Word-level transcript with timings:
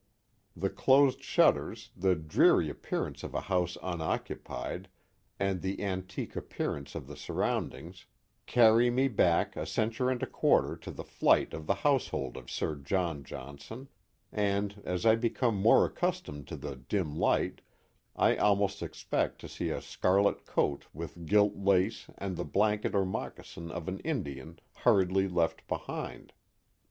The 0.57 0.71
closed 0.71 1.21
shutters, 1.21 1.91
the 1.95 2.15
dreary 2.15 2.71
appearance 2.71 3.21
of 3.23 3.35
a 3.35 3.41
house 3.41 3.77
unoccupied, 3.83 4.89
and 5.39 5.61
the 5.61 5.79
antique 5.83 6.35
appearance 6.35 6.95
of 6.95 7.05
the 7.05 7.15
surroundings 7.15 8.07
carry 8.47 8.89
me 8.89 9.07
back 9.07 9.55
a 9.55 9.63
century 9.67 10.13
and 10.13 10.23
a 10.23 10.25
quarter 10.25 10.75
to 10.75 10.89
the 10.89 11.03
flight 11.03 11.53
of 11.53 11.67
the 11.67 11.75
household 11.85 12.35
of 12.35 12.49
Sir 12.49 12.77
John 12.77 13.23
Johnson, 13.23 13.89
and, 14.31 14.81
as 14.85 15.05
I 15.05 15.15
become 15.15 15.53
more 15.55 15.85
accustomed 15.85 16.47
to 16.47 16.55
the 16.55 16.75
dim 16.77 17.13
Hght, 17.13 17.59
I 18.15 18.37
almost 18.37 18.81
expect 18.81 19.39
to 19.41 19.47
see 19.47 19.69
a 19.69 19.83
scarlet 19.83 20.47
coat 20.47 20.87
with 20.93 21.27
gilt 21.27 21.53
lace 21.55 22.07
and 22.17 22.37
the 22.37 22.43
blanket 22.43 22.95
or 22.95 23.05
moccasin 23.05 23.69
of 23.69 23.87
an 23.87 23.99
Indian, 23.99 24.57
hurriedly 24.77 25.27
left 25.27 25.67
behind. 25.67 26.33